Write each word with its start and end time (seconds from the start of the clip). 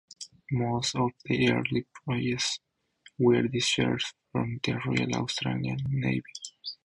Most 0.51 0.95
of 0.95 1.11
the 1.25 1.51
early 1.51 1.85
employees 2.07 2.59
were 3.19 3.43
discharged 3.43 4.15
from 4.31 4.59
the 4.63 4.73
Royal 4.83 5.13
Australian 5.23 5.77
Navy. 5.89 6.23